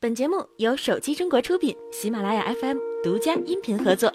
[0.00, 4.12] 本节目由手机中国出品，喜马拉雅 FM 独家音频合作。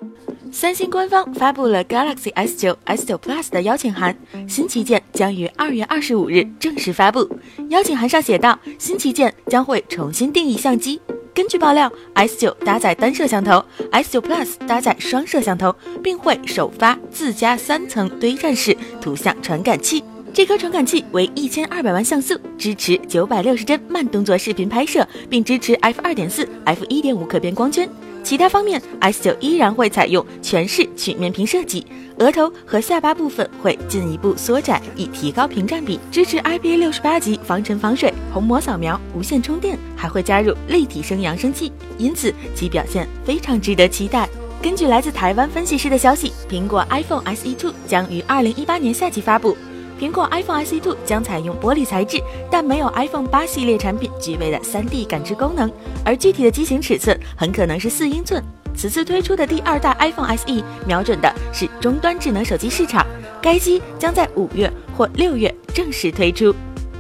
[0.50, 4.18] 三星官方发布了 Galaxy S9、S9 Plus 的邀请函，
[4.48, 7.30] 新旗舰将于二月二十五日正式发布。
[7.68, 11.02] 邀请函上写道，新旗舰将会重新定义相机。
[11.34, 13.62] 根据爆料，S9 搭载单摄像头
[13.92, 20.02] ，S9 Plus 搭载双摄像头，并会首发自家三层堆栈式图像传感器。
[20.34, 27.88] 这颗传感器为一千二百万像素，支持九百六十帧慢动作视频拍摄，并支持 f 二点四、f 一点五可变光圈。
[28.24, 31.86] 其他方面，S 九依然会采用全视曲面屏设计，
[32.18, 36.00] 额头和下巴部分会进一步缩窄，以提高屏占比。
[36.12, 44.28] 支持 IP 六十八级防尘防水、虹膜扫描、无线充电，还会加入立体声扬声器，因此其表现非常值得期待。
[44.64, 49.56] 根据来自台湾分析师的消息，苹果 iPhone SE Two 将于二零一八年夏季发布。
[50.00, 55.72] 苹果 iPhone SE 2将采用玻璃材质，但没有 iPhone 八系列产品具备的 3D 感知功能，
[56.04, 58.44] 而具体的机型尺寸很可能是四英寸。
[58.76, 63.06] 此次推出的第二代 iPhone SE 瞄准的是终端智能手机市场，
[63.42, 66.54] 该机将在五月或六月正式推出。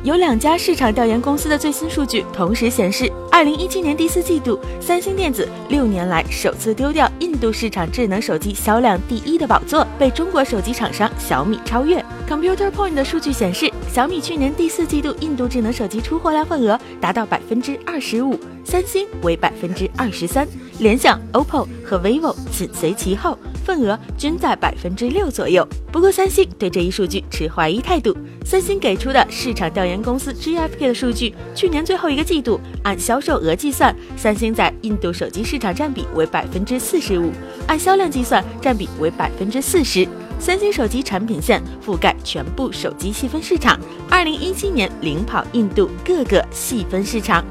[0.03, 12.03] 有两家市场调研公司的最新数据同时显示，二零一七年第四季度，三星电子六年来首次丢掉印度市场智能手机销量第一的宝座，被中国手机厂商小米超越。
[12.29, 20.47] Computer Point 的数据显示，小米去年第四季度印度智能手机出货量份额达到百分之二十五，三星为百分之二十三，
[20.79, 23.37] 联想、OPPO 和 vivo 紧随其后。
[23.63, 25.65] 份额均在百分之六左右。
[25.89, 28.13] 不过，三星对这一数据持怀疑态度。
[28.43, 37.31] 三星给出的市场调研公司 GfK 的数据，去年最后一个季度按销售额计算，三星在印度手机市场占比为百分之四十五；
[37.65, 40.05] 按销量计算，占比为百分之四十。
[40.39, 47.45] 三星手机产品线覆盖全部手机细分市场，二零一七年领跑印度各个细分市场。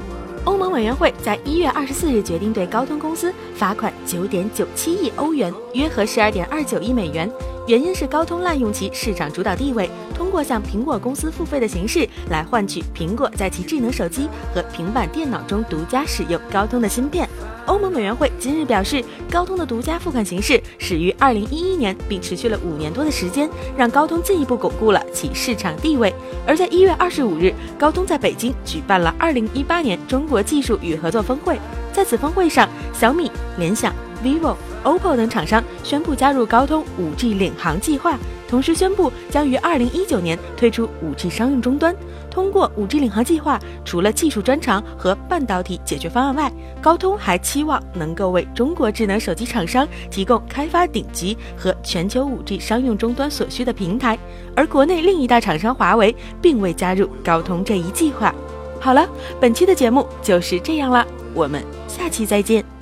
[0.45, 7.31] 欧盟委员会在一月二十四日决定对高通公司罚款九点九七亿欧元，约合十二点二九亿美元。
[7.65, 17.27] 原因是高通滥用其市场主导地位，通过向苹果公司付费的形式来换取苹果在其智能手机和平板电脑中独家使用高通的芯片。
[17.65, 26.13] 欧盟委员会今日表示，高通的独家付款形式始于二零一一年，并持续了五年多的时间，让高通进一步巩固了其市场地位。
[26.45, 31.57] 而在一月二十五日，高通在北京举办了二零一八年中国技术与合作峰会，
[31.91, 34.55] 在此峰会上，小米、联想、vivo。
[34.83, 38.17] OPPO 等厂商宣布加入高通 5G 领航计划，
[38.49, 41.95] 同时宣布将于2019年推出 5G 商用终端。
[42.29, 46.51] 通过 5G 领航计划，除了技术专长和半导体解决方案外，
[46.81, 54.17] 高通还期望能够为中国智能手机厂商提供开发顶级和全球 5G 商用终端所需的平台。
[54.55, 58.33] 而国内另一大厂商华为并未加入高通这一计划。
[58.79, 59.07] 好了，
[59.39, 62.72] 本期的节目就是这样了，我们下期再见。